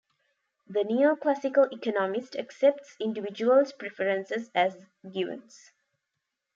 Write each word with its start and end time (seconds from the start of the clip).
The 0.67 0.83
neo-classical 0.83 1.65
economist 1.71 2.35
accepts 2.35 2.95
individuals' 2.99 3.71
preferences 3.71 4.49
as 4.55 4.75
givens. 5.07 5.73